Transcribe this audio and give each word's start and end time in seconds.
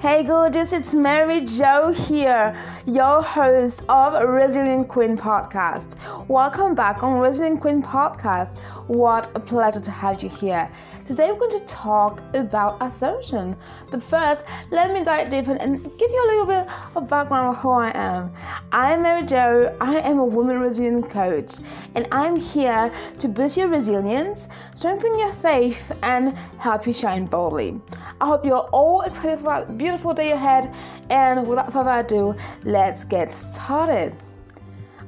Hey 0.00 0.22
gorgeous, 0.24 0.72
it's 0.72 0.94
Mary 0.94 1.42
Jo 1.42 1.92
here, 1.92 2.56
your 2.86 3.22
host 3.22 3.82
of 3.88 4.14
Resilient 4.26 4.88
Queen 4.88 5.16
Podcast. 5.16 5.96
Welcome 6.28 6.74
back 6.74 7.02
on 7.02 7.18
Resilient 7.18 7.60
Queen 7.60 7.82
Podcast. 7.82 8.56
What 8.86 9.30
a 9.34 9.40
pleasure 9.40 9.80
to 9.80 9.90
have 9.90 10.22
you 10.22 10.30
here. 10.30 10.70
Today 11.04 11.30
we're 11.30 11.38
going 11.38 11.58
to 11.58 11.66
talk 11.66 12.22
about 12.34 12.78
assumption. 12.80 13.54
But 13.90 14.02
first, 14.02 14.44
let 14.70 14.92
me 14.92 15.04
dive 15.04 15.30
deep 15.30 15.48
and 15.48 15.82
give 15.98 16.10
you 16.10 16.24
a 16.24 16.28
little 16.30 16.46
bit 16.46 16.66
of 16.94 17.08
background 17.08 17.56
of 17.56 17.62
who 17.62 17.70
I 17.70 17.90
am. 17.94 18.32
I 18.72 18.92
am 18.92 19.02
Mary 19.02 19.24
Jo. 19.24 19.76
I 19.80 19.98
am 19.98 20.18
a 20.18 20.24
woman 20.24 20.60
resilience 20.60 21.12
coach, 21.12 21.56
and 21.94 22.06
I'm 22.12 22.36
here 22.36 22.92
to 23.18 23.28
boost 23.28 23.56
your 23.56 23.68
resilience, 23.68 24.48
strengthen 24.74 25.18
your 25.18 25.32
faith, 25.34 25.92
and 26.02 26.36
help 26.58 26.86
you 26.86 26.94
shine 26.94 27.26
boldly. 27.26 27.80
I 28.20 28.26
hope 28.26 28.44
you're 28.44 28.68
all 28.70 29.00
excited 29.02 29.40
for 29.40 29.54
a 29.54 29.66
beautiful 29.66 30.14
day 30.14 30.32
ahead. 30.32 30.72
And 31.10 31.46
without 31.46 31.72
further 31.72 32.00
ado, 32.00 32.36
let's 32.64 33.04
get 33.04 33.32
started. 33.32 34.14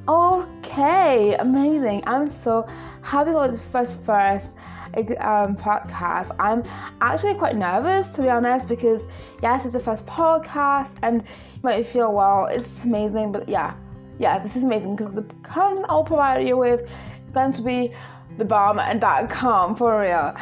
Okay, 0.08 1.34
amazing. 1.34 2.02
I'm 2.06 2.28
so 2.28 2.66
happy 3.02 3.30
for 3.30 3.46
this 3.48 3.60
first 3.60 4.04
first 4.04 4.50
um, 4.96 5.56
podcast. 5.56 6.34
I'm 6.38 6.64
actually 7.00 7.34
quite 7.34 7.56
nervous 7.56 8.08
to 8.10 8.22
be 8.22 8.28
honest 8.28 8.68
because 8.68 9.02
yes, 9.42 9.64
it's 9.64 9.74
the 9.74 9.80
first 9.80 10.04
podcast 10.06 10.92
and 11.02 11.22
you 11.22 11.60
might 11.62 11.86
feel 11.86 12.12
well, 12.12 12.46
it's 12.46 12.68
just 12.68 12.84
amazing, 12.84 13.32
but 13.32 13.48
yeah, 13.48 13.74
yeah, 14.18 14.38
this 14.38 14.56
is 14.56 14.64
amazing 14.64 14.96
because 14.96 15.14
the 15.14 15.22
content 15.42 15.86
I'll 15.88 16.04
provide 16.04 16.46
you 16.46 16.56
with 16.56 16.80
is 16.80 17.34
going 17.34 17.52
to 17.54 17.62
be 17.62 17.94
the 18.38 18.44
bomb 18.44 18.78
and 18.78 19.00
dot 19.00 19.30
for 19.78 20.00
real. 20.00 20.34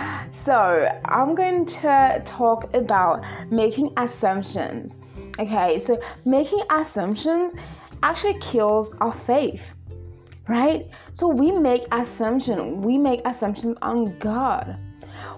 So 0.44 0.88
I'm 1.04 1.34
going 1.34 1.66
to 1.66 2.22
talk 2.24 2.72
about 2.74 3.24
making 3.50 3.92
assumptions. 3.96 4.96
Okay, 5.40 5.80
so 5.80 6.00
making 6.24 6.62
assumptions 6.70 7.54
actually 8.02 8.38
kills 8.38 8.94
our 9.00 9.12
faith 9.12 9.74
right? 10.50 10.88
So 11.12 11.28
we 11.28 11.52
make 11.52 11.86
assumptions. 11.92 12.84
We 12.84 12.98
make 12.98 13.22
assumptions 13.24 13.78
on 13.82 14.18
God. 14.18 14.76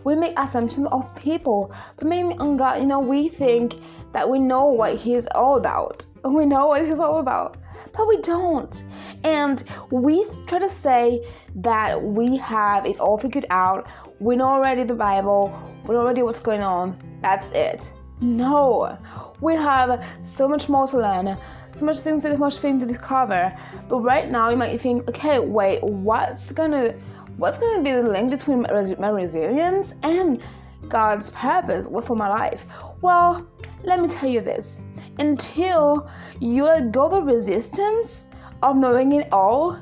We 0.04 0.14
make 0.16 0.32
assumptions 0.38 0.88
of 0.90 1.14
people, 1.16 1.72
but 1.96 2.08
maybe 2.08 2.34
on 2.38 2.56
God, 2.56 2.80
you 2.80 2.86
know, 2.86 2.98
we 2.98 3.28
think 3.28 3.74
that 4.12 4.28
we 4.28 4.38
know 4.38 4.66
what 4.66 4.96
He's 4.96 5.26
all 5.34 5.56
about. 5.56 6.06
We 6.24 6.46
know 6.46 6.68
what 6.68 6.86
He's 6.86 7.00
all 7.00 7.18
about, 7.18 7.56
but 7.92 8.06
we 8.08 8.16
don't. 8.18 8.82
And 9.24 9.62
we 9.90 10.24
try 10.46 10.60
to 10.60 10.70
say 10.70 11.26
that 11.56 12.00
we 12.00 12.36
have 12.38 12.86
it 12.86 12.98
all 13.00 13.18
figured 13.18 13.46
out. 13.50 13.86
We 14.20 14.36
know 14.36 14.46
already 14.46 14.84
the 14.84 14.94
Bible. 14.94 15.52
We 15.84 15.94
know 15.94 16.00
already 16.02 16.22
what's 16.22 16.40
going 16.40 16.62
on. 16.62 16.96
That's 17.20 17.46
it. 17.54 17.92
No, 18.20 18.96
we 19.42 19.54
have 19.54 20.02
so 20.22 20.48
much 20.48 20.68
more 20.68 20.86
to 20.88 20.96
learn 20.96 21.36
so 21.78 21.86
much 21.86 21.98
things, 22.00 22.22
so 22.22 22.36
much 22.36 22.58
things 22.58 22.82
to 22.82 22.86
discover. 22.86 23.50
But 23.88 24.00
right 24.00 24.30
now, 24.30 24.50
you 24.50 24.56
might 24.56 24.80
think, 24.80 25.08
okay, 25.08 25.38
wait, 25.38 25.82
what's 25.82 26.52
gonna, 26.52 26.94
what's 27.36 27.58
gonna 27.58 27.82
be 27.82 27.92
the 27.92 28.02
link 28.02 28.30
between 28.30 28.62
my 28.62 29.08
resilience 29.08 29.94
and 30.02 30.40
God's 30.88 31.30
purpose 31.30 31.86
for 32.04 32.16
my 32.16 32.28
life? 32.28 32.66
Well, 33.00 33.46
let 33.84 34.00
me 34.00 34.08
tell 34.08 34.28
you 34.28 34.40
this: 34.40 34.80
until 35.18 36.08
you 36.40 36.64
let 36.64 36.92
go 36.92 37.08
the 37.08 37.22
resistance 37.22 38.28
of 38.62 38.76
knowing 38.76 39.12
it 39.12 39.28
all, 39.32 39.78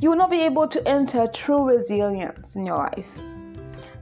you 0.00 0.10
will 0.10 0.16
not 0.16 0.30
be 0.30 0.40
able 0.40 0.66
to 0.68 0.88
enter 0.88 1.26
true 1.26 1.64
resilience 1.68 2.56
in 2.56 2.64
your 2.64 2.78
life. 2.78 3.10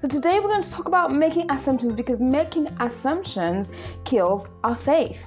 So 0.01 0.09
today 0.09 0.41
we're 0.41 0.49
going 0.49 0.63
to 0.63 0.71
talk 0.71 0.87
about 0.87 1.13
making 1.13 1.51
assumptions 1.51 1.93
because 1.93 2.21
making 2.21 2.69
assumptions 2.81 3.69
kills 4.05 4.47
our 4.65 4.75
faith. 4.75 5.27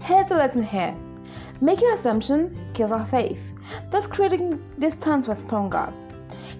Here's 0.00 0.28
the 0.28 0.34
lesson 0.34 0.64
here. 0.64 0.96
Making 1.60 1.92
assumption 1.92 2.58
kills 2.74 2.90
our 2.90 3.06
faith, 3.06 3.40
thus 3.92 4.08
creating 4.08 4.60
distance 4.80 5.26
from 5.26 5.70
God. 5.70 5.94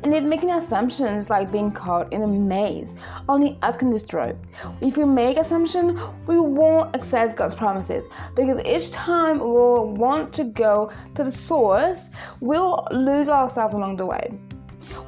And 0.04 0.14
Indeed, 0.14 0.28
making 0.28 0.52
assumptions 0.52 1.28
like 1.28 1.50
being 1.50 1.72
caught 1.72 2.12
in 2.12 2.22
a 2.22 2.26
maze. 2.28 2.94
Only 3.28 3.58
us 3.62 3.76
can 3.76 3.90
destroy. 3.90 4.36
If 4.80 4.96
we 4.96 5.02
make 5.02 5.36
assumption, 5.36 6.00
we 6.28 6.38
won't 6.38 6.94
access 6.94 7.34
God's 7.34 7.56
promises 7.56 8.04
because 8.36 8.64
each 8.64 8.92
time 8.92 9.40
we'll 9.40 9.88
want 9.88 10.32
to 10.34 10.44
go 10.44 10.92
to 11.16 11.24
the 11.24 11.32
source, 11.32 12.10
we'll 12.38 12.86
lose 12.92 13.28
ourselves 13.28 13.74
along 13.74 13.96
the 13.96 14.06
way. 14.06 14.38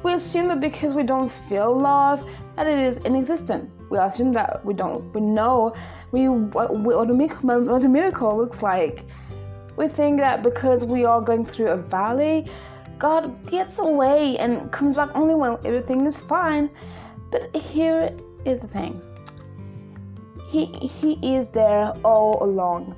We 0.03 0.13
assume 0.13 0.47
that 0.49 0.59
because 0.59 0.93
we 0.93 1.03
don't 1.03 1.31
feel 1.49 1.77
love, 1.77 2.27
that 2.55 2.67
it 2.67 2.79
is 2.79 2.97
inexistent. 2.99 3.69
We 3.89 3.97
assume 3.97 4.33
that 4.33 4.65
we 4.65 4.73
don't. 4.73 5.13
We 5.13 5.21
know 5.21 5.73
we 6.11 6.29
what, 6.29 6.75
what, 6.75 7.07
what 7.07 7.83
a 7.83 7.87
miracle 7.89 8.37
looks 8.37 8.61
like 8.61 9.05
we 9.77 9.87
think 9.87 10.17
that 10.17 10.43
because 10.43 10.83
we 10.83 11.05
are 11.05 11.21
going 11.21 11.45
through 11.45 11.67
a 11.67 11.77
valley, 11.77 12.47
God 12.97 13.49
gets 13.49 13.77
away 13.77 14.37
and 14.39 14.71
comes 14.71 14.95
back 14.95 15.11
only 15.13 15.35
when 15.35 15.53
everything 15.63 16.05
is 16.07 16.17
fine. 16.17 16.69
But 17.31 17.55
here 17.55 18.11
is 18.43 18.61
the 18.61 18.67
thing. 18.67 18.99
He 20.49 20.65
he 20.65 21.35
is 21.35 21.49
there 21.49 21.93
all 22.03 22.43
along. 22.43 22.95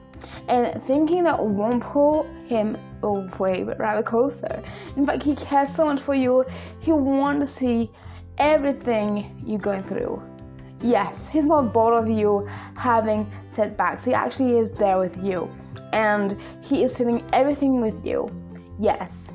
And 0.48 0.82
thinking 0.88 1.26
that 1.26 1.38
won't 1.46 1.84
pull 1.84 2.24
him 2.48 2.78
away, 3.04 3.64
but 3.64 3.80
rather 3.80 4.04
closer. 4.04 4.64
In 4.96 5.06
fact, 5.06 5.24
he 5.24 5.36
cares 5.36 5.74
so 5.76 5.86
much 5.86 6.02
for 6.02 6.14
you. 6.16 6.46
He 6.80 6.92
wants 6.92 7.52
to 7.52 7.60
see 7.60 7.92
everything 8.38 9.42
you're 9.46 9.60
going 9.60 9.84
through. 9.84 10.22
Yes, 10.82 11.28
he's 11.28 11.46
not 11.46 11.74
bored 11.74 11.94
of 11.94 12.10
you 12.10 12.48
having 12.76 13.30
setbacks. 13.54 14.06
He 14.06 14.14
actually 14.14 14.58
is 14.58 14.72
there 14.72 14.98
with 14.98 15.22
you 15.22 15.50
and 15.94 16.38
He 16.62 16.84
is 16.84 16.98
feeling 16.98 17.24
everything 17.34 17.82
with 17.82 18.06
you. 18.06 18.30
Yes. 18.80 19.32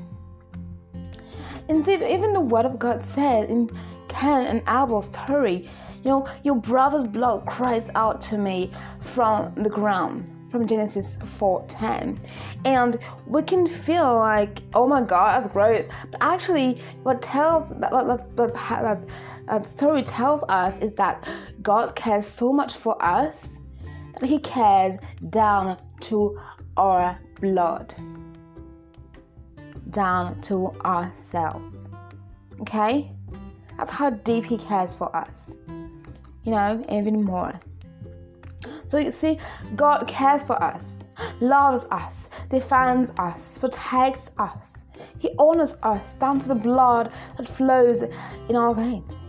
Indeed, 1.67 2.01
even 2.01 2.33
the 2.33 2.41
Word 2.41 2.65
of 2.65 2.77
God 2.79 3.05
said 3.05 3.49
in 3.49 3.69
Cain 4.07 4.45
and 4.45 4.61
Abel's 4.61 5.07
story, 5.07 5.69
you 6.03 6.11
know, 6.11 6.27
your 6.43 6.55
brother's 6.55 7.03
blood 7.03 7.45
cries 7.47 7.89
out 7.95 8.21
to 8.21 8.37
me 8.37 8.71
from 8.99 9.53
the 9.55 9.69
ground 9.69 10.31
from 10.55 10.67
Genesis 10.67 11.17
4:10. 11.37 12.17
And 12.63 12.97
we 13.27 13.41
can 13.43 13.67
feel 13.67 14.15
like, 14.15 14.61
oh 14.73 14.87
my 14.87 15.01
God, 15.01 15.43
that's 15.43 15.51
gross. 15.51 15.85
But 16.11 16.21
actually, 16.21 16.81
what 17.03 17.21
tells 17.21 17.69
that, 17.71 18.99
story 19.67 20.03
tells 20.03 20.43
us 20.47 20.79
is 20.79 20.93
that 20.93 21.27
God 21.61 21.93
cares 21.95 22.25
so 22.25 22.53
much 22.53 22.77
for 22.77 22.95
us 23.03 23.59
that 24.19 24.29
He 24.29 24.39
cares 24.39 24.97
down 25.29 25.77
to 26.07 26.39
our 26.77 27.19
blood, 27.41 27.93
down 29.89 30.39
to 30.43 30.71
ourselves. 30.85 31.85
Okay? 32.61 33.11
That's 33.77 33.91
how 33.91 34.11
deep 34.11 34.45
He 34.45 34.57
cares 34.57 34.95
for 34.95 35.13
us. 35.13 35.57
You 36.45 36.51
know, 36.51 36.81
even 36.87 37.21
more. 37.23 37.59
So 38.95 39.11
see, 39.11 39.37
God 39.75 40.07
cares 40.07 40.45
for 40.45 40.55
us, 40.63 41.03
loves 41.41 41.85
us, 41.91 42.29
defends 42.49 43.11
us, 43.17 43.57
protects 43.57 44.31
us. 44.37 44.85
He 45.19 45.31
honors 45.37 45.75
us 45.83 46.15
down 46.15 46.39
to 46.39 46.47
the 46.47 46.55
blood 46.55 47.11
that 47.35 47.45
flows 47.45 48.03
in 48.03 48.55
our 48.55 48.73
veins. 48.73 49.25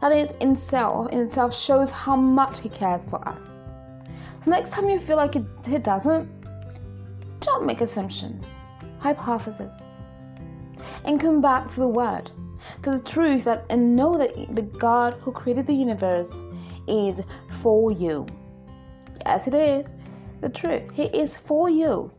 That 0.00 0.12
in 0.12 0.50
itself, 0.52 1.10
in 1.10 1.20
itself 1.20 1.54
shows 1.54 1.90
how 1.90 2.16
much 2.16 2.60
He 2.60 2.70
cares 2.70 3.04
for 3.04 3.20
us. 3.28 3.68
So 4.42 4.50
next 4.50 4.70
time 4.70 4.88
you 4.88 4.98
feel 4.98 5.18
like 5.18 5.36
it, 5.36 5.44
it 5.70 5.84
doesn't, 5.84 6.26
don't 7.40 7.66
make 7.66 7.82
assumptions, 7.82 8.46
hypotheses, 8.98 9.74
and 11.04 11.20
come 11.20 11.42
back 11.42 11.68
to 11.74 11.80
the 11.80 11.88
Word, 11.88 12.30
to 12.84 12.92
the 12.92 13.00
truth 13.00 13.44
that 13.44 13.66
and 13.68 13.94
know 13.94 14.16
that 14.16 14.56
the 14.56 14.62
God 14.62 15.18
who 15.20 15.32
created 15.32 15.66
the 15.66 15.74
universe 15.74 16.34
is 16.88 17.20
for 17.60 17.92
you. 17.92 18.26
Yes, 19.26 19.46
it 19.46 19.54
is 19.54 19.86
the 20.40 20.48
truth. 20.48 20.90
He 20.92 21.04
is 21.04 21.36
for 21.36 21.68
you, 21.68 22.10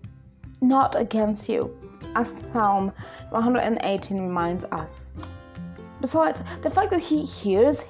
not 0.62 0.96
against 0.96 1.50
you, 1.50 1.76
as 2.16 2.44
Psalm 2.54 2.92
118 3.30 4.22
reminds 4.22 4.66
us. 4.66 5.10
Besides, 6.00 6.44
the 6.62 6.70
fact 6.70 6.92
that 6.92 7.00
He 7.00 7.26
hears 7.26 7.84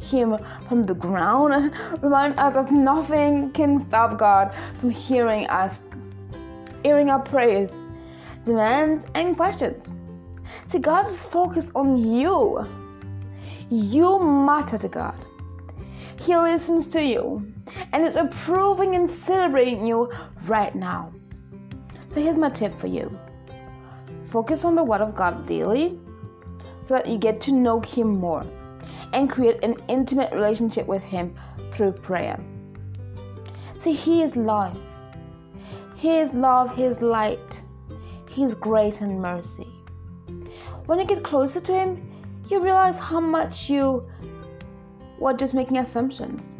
him 0.00 0.38
from 0.68 0.84
the 0.84 0.94
ground 0.94 1.74
remind 2.02 2.38
us 2.38 2.54
that 2.54 2.70
nothing 2.70 3.50
can 3.52 3.78
stop 3.78 4.18
God 4.18 4.54
from 4.78 4.90
hearing 4.90 5.46
us, 5.48 5.78
hearing 6.84 7.10
our 7.10 7.20
prayers, 7.20 7.72
demands, 8.44 9.04
and 9.14 9.36
questions. 9.36 9.92
See, 10.68 10.78
God 10.78 11.06
is 11.06 11.22
focused 11.24 11.70
on 11.74 11.96
you. 11.96 12.64
You 13.70 14.20
matter 14.20 14.78
to 14.78 14.88
God. 14.88 15.26
He 16.18 16.36
listens 16.36 16.86
to 16.88 17.02
you 17.02 17.52
and 17.92 18.04
is 18.04 18.16
approving 18.16 18.94
and 18.94 19.08
celebrating 19.08 19.86
you 19.86 20.12
right 20.46 20.74
now. 20.74 21.12
So 22.14 22.20
here's 22.20 22.38
my 22.38 22.50
tip 22.50 22.78
for 22.78 22.86
you. 22.86 23.16
Focus 24.30 24.64
on 24.64 24.74
the 24.74 24.84
Word 24.84 25.00
of 25.00 25.14
God 25.14 25.46
daily 25.46 25.98
so 26.86 26.94
that 26.94 27.06
you 27.06 27.18
get 27.18 27.40
to 27.42 27.52
know 27.52 27.80
Him 27.80 28.08
more 28.08 28.44
and 29.12 29.30
create 29.30 29.62
an 29.62 29.76
intimate 29.88 30.32
relationship 30.32 30.86
with 30.86 31.02
Him 31.02 31.34
through 31.72 31.92
prayer. 31.92 32.38
See, 33.78 33.92
He 33.92 34.22
is 34.22 34.36
life. 34.36 34.76
He 35.96 36.16
is 36.16 36.32
love, 36.32 36.76
He 36.76 36.84
is 36.84 37.02
light, 37.02 37.62
He 38.28 38.44
is 38.44 38.54
grace 38.54 39.00
and 39.00 39.20
mercy. 39.20 39.66
When 40.86 40.98
you 40.98 41.04
get 41.04 41.22
closer 41.22 41.60
to 41.60 41.72
Him, 41.72 42.08
you 42.48 42.60
realize 42.60 42.98
how 42.98 43.20
much 43.20 43.68
you 43.68 44.08
were 45.18 45.34
just 45.34 45.54
making 45.54 45.78
assumptions. 45.78 46.56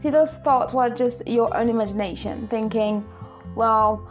See, 0.00 0.10
those 0.10 0.32
thoughts 0.32 0.72
were 0.72 0.88
just 0.88 1.26
your 1.28 1.54
own 1.54 1.68
imagination, 1.68 2.48
thinking, 2.48 3.06
well, 3.54 4.08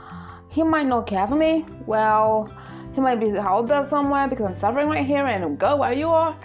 he 0.49 0.61
might 0.61 0.85
not 0.85 1.07
care 1.07 1.25
for 1.27 1.35
me. 1.35 1.65
Well, 1.87 2.53
he 2.93 3.01
might 3.01 3.19
be 3.19 3.35
out 3.37 3.67
there 3.67 3.85
somewhere 3.87 4.27
because 4.27 4.45
I'm 4.45 4.55
suffering 4.55 4.87
right 4.87 5.05
here 5.05 5.25
and 5.25 5.57
go 5.57 5.77
where 5.77 5.93
you 5.93 6.09
are. 6.09 6.37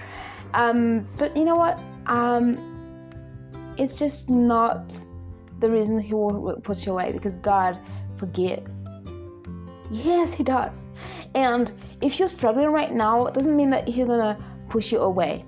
Um, 0.55 1.07
but 1.19 1.37
you 1.37 1.45
know 1.45 1.57
what? 1.57 1.79
Um, 2.07 2.59
it's 3.77 3.99
just 3.99 4.31
not 4.31 4.95
the 5.61 5.71
reason 5.71 5.99
he 5.99 6.15
will 6.15 6.61
put 6.63 6.87
you 6.87 6.93
away 6.93 7.13
because 7.13 7.37
God 7.37 7.79
forgives. 8.17 8.75
Yes, 9.91 10.33
he 10.33 10.43
does. 10.43 10.85
And 11.35 11.71
if 12.01 12.19
you're 12.19 12.29
struggling 12.29 12.69
right 12.69 12.93
now, 12.93 13.27
it 13.27 13.35
doesn't 13.35 13.57
mean 13.57 13.71
that 13.71 13.89
he's 13.89 14.07
gonna 14.07 14.39
push 14.69 14.93
you 14.93 15.01
away. 15.01 15.45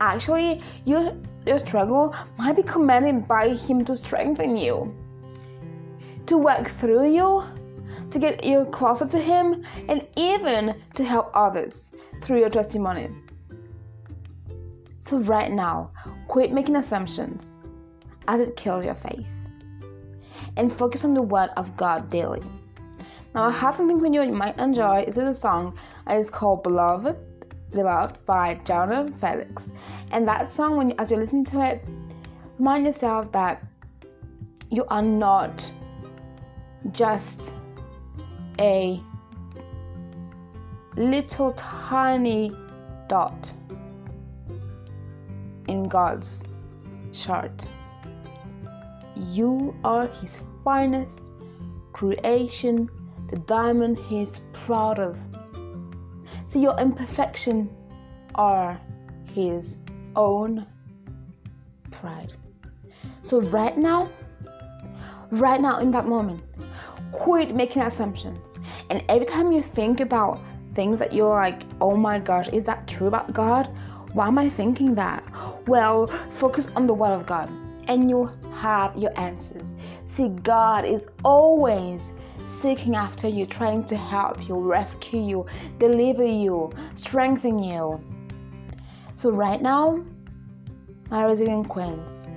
Actually, 0.00 0.62
your 0.84 1.16
your 1.46 1.58
struggle 1.58 2.14
might 2.38 2.56
be 2.56 2.62
commanded 2.62 3.28
by 3.28 3.50
him 3.50 3.84
to 3.84 3.96
strengthen 3.96 4.56
you, 4.56 4.94
to 6.26 6.36
work 6.36 6.68
through 6.68 7.08
you, 7.14 7.44
to 8.10 8.18
get 8.18 8.44
you 8.44 8.64
closer 8.66 9.06
to 9.06 9.18
him, 9.18 9.64
and 9.88 10.06
even 10.16 10.74
to 10.94 11.04
help 11.04 11.30
others 11.34 11.90
through 12.22 12.40
your 12.40 12.50
testimony. 12.50 13.08
So 14.98 15.18
right 15.18 15.52
now, 15.52 15.92
quit 16.26 16.52
making 16.52 16.76
assumptions 16.76 17.56
as 18.26 18.40
it 18.40 18.56
kills 18.56 18.84
your 18.84 18.94
faith. 18.94 19.26
And 20.56 20.72
focus 20.72 21.04
on 21.04 21.14
the 21.14 21.22
word 21.22 21.50
of 21.56 21.76
God 21.76 22.10
daily. 22.10 22.42
Now 23.34 23.44
I 23.44 23.50
have 23.50 23.76
something 23.76 24.00
for 24.00 24.06
you 24.06 24.22
you 24.22 24.32
might 24.32 24.58
enjoy. 24.58 25.04
This 25.04 25.18
is 25.18 25.36
a 25.36 25.40
song 25.40 25.78
and 26.06 26.18
it's 26.18 26.30
called 26.30 26.62
Beloved 26.62 27.16
Beloved 27.76 28.24
by 28.24 28.54
Jordan 28.64 29.12
Feliz. 29.20 29.68
And 30.10 30.26
that 30.26 30.50
song 30.50 30.78
when 30.78 30.92
as 30.98 31.10
you 31.10 31.18
listen 31.18 31.44
to 31.44 31.60
it, 31.60 31.84
remind 32.58 32.86
yourself 32.86 33.30
that 33.32 33.62
you 34.70 34.86
are 34.86 35.02
not 35.02 35.70
just 36.92 37.52
a 38.58 38.98
little 40.96 41.52
tiny 41.52 42.50
dot 43.08 43.52
in 45.68 45.86
God's 45.86 46.42
chart. 47.12 47.66
You 49.16 49.76
are 49.84 50.06
His 50.06 50.40
finest 50.64 51.20
creation, 51.92 52.88
the 53.28 53.36
diamond 53.40 53.98
He 53.98 54.22
is 54.22 54.40
proud 54.54 54.98
of. 54.98 55.18
See, 56.48 56.60
your 56.60 56.78
imperfection 56.78 57.68
are 58.34 58.80
His 59.32 59.78
own 60.14 60.66
pride. 61.90 62.32
So, 63.22 63.40
right 63.40 63.76
now, 63.76 64.08
right 65.30 65.60
now 65.60 65.78
in 65.78 65.90
that 65.90 66.06
moment, 66.06 66.42
quit 67.12 67.54
making 67.54 67.82
assumptions. 67.82 68.58
And 68.90 69.02
every 69.08 69.26
time 69.26 69.52
you 69.52 69.62
think 69.62 70.00
about 70.00 70.40
things 70.72 70.98
that 70.98 71.12
you're 71.12 71.34
like, 71.34 71.62
oh 71.80 71.96
my 71.96 72.18
gosh, 72.18 72.48
is 72.48 72.64
that 72.64 72.86
true 72.86 73.06
about 73.06 73.32
God? 73.32 73.68
Why 74.12 74.28
am 74.28 74.38
I 74.38 74.48
thinking 74.48 74.94
that? 74.94 75.24
Well, 75.66 76.06
focus 76.30 76.68
on 76.76 76.86
the 76.86 76.94
Word 76.94 77.12
of 77.12 77.26
God 77.26 77.50
and 77.88 78.08
you'll 78.08 78.32
have 78.54 78.96
your 78.96 79.18
answers. 79.18 79.74
See, 80.14 80.28
God 80.28 80.84
is 80.84 81.06
always 81.24 82.12
seeking 82.46 82.94
after 82.94 83.28
you, 83.28 83.46
trying 83.46 83.84
to 83.84 83.96
help 83.96 84.48
you, 84.48 84.54
rescue 84.54 85.20
you, 85.20 85.46
deliver 85.78 86.24
you, 86.24 86.70
strengthen 86.94 87.58
you. 87.58 88.00
So, 89.16 89.30
right 89.30 89.60
now, 89.60 90.04
my 91.10 91.24
resilient 91.24 91.68
queens, 91.68 92.28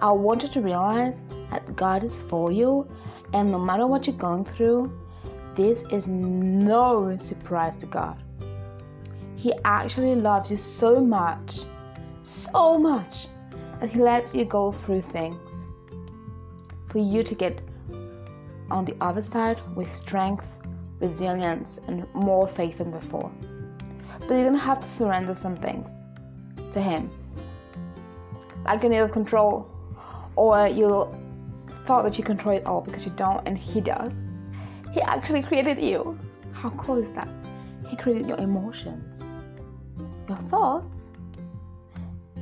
I 0.00 0.10
want 0.12 0.42
you 0.42 0.48
to 0.48 0.60
realize 0.60 1.20
that 1.50 1.76
God 1.76 2.04
is 2.04 2.22
for 2.22 2.50
you, 2.50 2.88
and 3.32 3.50
no 3.50 3.58
matter 3.58 3.86
what 3.86 4.06
you're 4.06 4.16
going 4.16 4.44
through, 4.44 4.92
this 5.54 5.84
is 5.90 6.06
no 6.06 7.16
surprise 7.16 7.76
to 7.76 7.86
God. 7.86 8.20
He 9.36 9.52
actually 9.64 10.14
loves 10.14 10.50
you 10.50 10.56
so 10.56 11.00
much, 11.00 11.60
so 12.22 12.78
much, 12.78 13.28
that 13.80 13.90
He 13.90 14.00
lets 14.00 14.34
you 14.34 14.44
go 14.44 14.72
through 14.72 15.02
things 15.02 15.66
for 16.88 16.98
you 16.98 17.22
to 17.22 17.34
get 17.34 17.60
on 18.74 18.84
the 18.84 18.96
other 19.00 19.22
side 19.22 19.60
with 19.76 19.94
strength, 19.94 20.46
resilience, 20.98 21.78
and 21.86 22.12
more 22.12 22.48
faith 22.48 22.78
than 22.78 22.90
before. 22.90 23.30
But 24.18 24.34
you're 24.34 24.44
gonna 24.44 24.58
have 24.58 24.80
to 24.80 24.88
surrender 24.88 25.32
some 25.32 25.56
things 25.56 26.04
to 26.72 26.82
Him, 26.82 27.08
like 28.64 28.82
a 28.82 28.88
need 28.88 28.98
of 28.98 29.12
control, 29.12 29.70
or 30.34 30.66
you 30.66 31.08
thought 31.86 32.02
that 32.02 32.18
you 32.18 32.24
control 32.24 32.56
it 32.56 32.66
all 32.66 32.80
because 32.80 33.06
you 33.06 33.12
don't, 33.12 33.46
and 33.46 33.56
He 33.56 33.80
does. 33.80 34.12
He 34.92 35.00
actually 35.02 35.42
created 35.42 35.78
you. 35.78 36.18
How 36.52 36.70
cool 36.70 36.98
is 36.98 37.12
that? 37.12 37.28
He 37.88 37.96
created 37.96 38.26
your 38.26 38.38
emotions, 38.38 39.22
your 40.28 40.38
thoughts, 40.50 41.12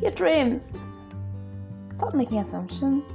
your 0.01 0.13
dreams. 0.13 0.73
Stop 1.91 2.15
making 2.15 2.39
assumptions 2.39 3.15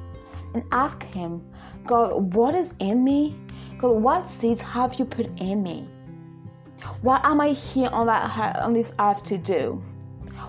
and 0.54 0.63
ask 0.72 1.02
Him 1.02 1.42
God, 1.88 2.34
what 2.34 2.54
is 2.54 2.74
in 2.80 3.04
me? 3.04 3.34
God, 3.78 4.01
what 4.01 4.28
seeds 4.28 4.60
have 4.60 5.00
you 5.00 5.06
put 5.06 5.28
in 5.39 5.63
me? 5.63 5.88
What 7.01 7.24
am 7.25 7.39
I 7.39 7.50
here 7.50 7.89
on 7.89 8.07
that 8.07 8.60
on 8.60 8.74
this 8.74 8.94
earth 9.00 9.24
to 9.25 9.38
do? 9.38 9.81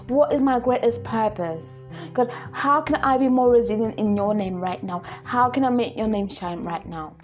What 0.09 0.33
is 0.33 0.41
my 0.41 0.59
greatest 0.59 1.05
purpose? 1.05 1.87
God, 2.13 2.31
how 2.53 2.81
can 2.81 2.97
I 2.97 3.19
be 3.19 3.29
more 3.29 3.51
resilient 3.51 3.99
in 3.99 4.17
your 4.17 4.35
name 4.35 4.61
right 4.61 4.83
now? 4.83 5.03
How 5.23 5.49
can 5.49 5.65
I 5.65 5.71
make 5.71 5.97
your 5.97 6.09
name 6.09 6.29
shine 6.29 6.65
right 6.65 6.85
now? 6.87 7.15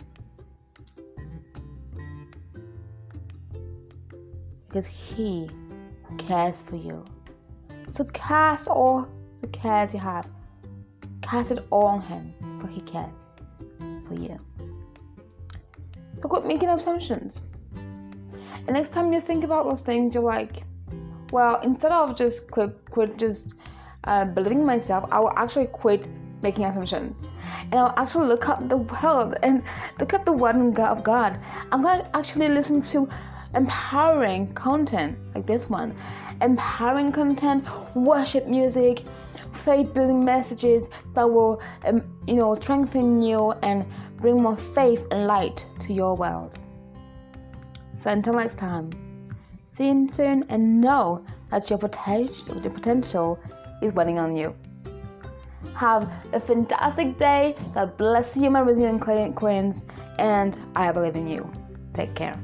Because 4.67 4.87
He 4.87 5.51
cares 6.19 6.63
for 6.63 6.77
you. 6.77 7.05
So 7.91 8.05
cast 8.13 8.69
all 8.69 9.09
the 9.41 9.49
cares 9.49 9.93
you 9.93 10.01
have, 10.01 10.29
cast 11.21 11.51
it 11.51 11.67
all 11.71 11.87
on 11.87 12.01
Him, 12.03 12.33
for 12.61 12.69
He 12.69 12.81
cares 12.83 13.34
for 14.07 14.15
you. 14.15 14.39
So 16.21 16.29
quit 16.29 16.47
making 16.47 16.69
assumptions. 16.69 17.41
And 17.75 18.71
next 18.73 18.93
time 18.93 19.13
you 19.13 19.21
think 19.21 19.45
about 19.45 19.67
those 19.67 19.81
things, 19.81 20.15
you're 20.15 20.23
like, 20.23 20.63
well, 21.33 21.61
instead 21.63 21.93
of 21.93 22.17
just 22.17 22.51
quit, 22.51 22.73
quit 22.91 23.19
just 23.19 23.55
uh, 24.05 24.25
believing 24.25 24.65
myself, 24.65 25.09
I 25.11 25.21
will 25.21 25.37
actually 25.37 25.67
quit 25.67 26.07
making 26.43 26.65
assumptions. 26.65 27.15
And 27.71 27.75
I'll 27.75 27.95
actually 27.97 28.27
look 28.27 28.49
up 28.49 28.69
the 28.69 28.77
world 28.77 29.37
and 29.43 29.63
look 29.99 30.15
at 30.15 30.25
the 30.25 30.33
word 30.33 30.57
of 30.79 31.03
God. 31.03 31.39
I'm 31.73 31.83
going 31.83 32.01
to 32.01 32.17
actually 32.17 32.49
listen 32.49 32.83
to 32.83 33.09
empowering 33.55 34.53
content 34.55 35.17
like 35.35 35.47
this 35.47 35.71
one 35.71 35.95
empowering 36.43 37.13
content 37.13 37.65
worship 37.95 38.47
music 38.47 39.05
faith 39.53 39.93
building 39.95 40.25
messages 40.25 40.87
that 41.15 41.29
will 41.29 41.63
um, 41.85 42.03
you 42.27 42.35
know 42.35 42.55
strengthen 42.55 43.23
you 43.23 43.53
and 43.63 43.85
bring 44.17 44.41
more 44.43 44.57
faith 44.57 45.05
and 45.11 45.27
light 45.27 45.67
to 45.81 45.93
your 45.93 46.17
world. 46.17 46.59
So 47.97 48.11
until 48.11 48.35
next 48.35 48.59
time 48.59 48.91
see 49.77 49.89
you 49.89 50.09
soon 50.13 50.45
and 50.49 50.81
know 50.81 51.25
that 51.51 51.69
your 51.71 51.79
potential 51.79 52.61
your 52.61 52.73
potential 52.73 53.39
is 53.83 53.93
waiting 53.95 54.19
on 54.19 54.37
you. 54.37 54.55
Have 55.75 56.11
a 56.33 56.41
fantastic 56.41 57.19
day. 57.19 57.57
God 57.75 57.97
bless 57.97 58.37
you 58.37 58.51
my 58.51 58.61
resilient 58.61 59.03
queens 59.37 59.85
and 60.19 60.57
i 60.77 60.93
believe 60.93 61.17
in 61.17 61.29
you. 61.29 61.51
Take 61.93 62.15
care 62.15 62.39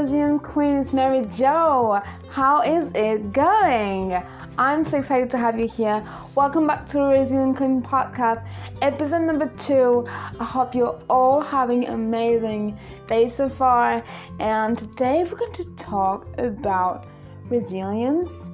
Resilient 0.00 0.42
Queens, 0.42 0.94
Mary 0.94 1.26
Jo. 1.26 2.00
How 2.30 2.62
is 2.62 2.90
it 2.94 3.34
going? 3.34 4.14
I'm 4.56 4.82
so 4.82 4.96
excited 4.96 5.28
to 5.28 5.36
have 5.36 5.60
you 5.60 5.68
here. 5.68 6.02
Welcome 6.34 6.66
back 6.66 6.86
to 6.86 6.92
the 6.94 7.02
Resilient 7.02 7.58
Queen 7.58 7.82
podcast, 7.82 8.42
episode 8.80 9.26
number 9.26 9.52
two. 9.58 10.06
I 10.08 10.44
hope 10.44 10.74
you're 10.74 10.98
all 11.10 11.42
having 11.42 11.84
an 11.84 11.92
amazing 11.92 12.78
day 13.08 13.28
so 13.28 13.50
far. 13.50 14.02
And 14.38 14.78
today 14.78 15.24
we're 15.24 15.36
going 15.36 15.52
to 15.52 15.70
talk 15.76 16.26
about 16.38 17.06
resilience 17.50 18.48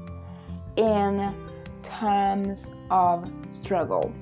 in 0.75 1.33
terms 1.85 2.69
of 2.91 3.31
struggle. 3.53 4.13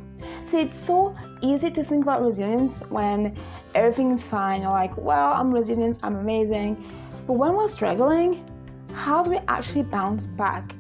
See, 0.45 0.61
it's 0.61 0.79
so 0.79 1.17
easy 1.41 1.71
to 1.71 1.83
think 1.83 2.05
about 2.05 2.23
resilience 2.23 2.83
when 2.91 3.35
everything's 3.75 4.23
fine. 4.27 4.61
You're 4.61 4.71
like, 4.71 4.95
well, 4.99 5.33
I'm 5.33 5.51
resilient, 5.51 5.99
I'm 6.03 6.17
amazing. 6.17 6.85
But 7.27 7.35
when 7.35 7.55
we're 7.55 7.69
struggling, 7.69 8.45
how 8.93 9.23
do 9.23 9.31
we 9.31 9.39
actually 9.49 9.83
bounce 9.83 10.27
back? 10.27 10.75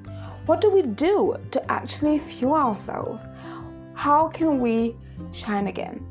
What 0.46 0.60
do 0.60 0.70
we 0.70 0.82
do 0.82 1.36
to 1.50 1.72
actually 1.72 2.18
fuel 2.18 2.54
ourselves? 2.54 3.24
How 3.94 4.28
can 4.28 4.60
we 4.60 4.94
shine 5.32 5.68
again? 5.68 6.06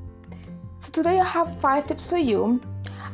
So, 0.80 0.90
today 0.90 1.20
I 1.20 1.24
have 1.24 1.60
five 1.62 1.86
tips 1.86 2.08
for 2.08 2.18
you. 2.18 2.60